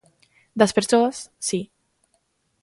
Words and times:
Das 0.59 0.75
persoas, 0.77 1.17
si. 1.47 1.59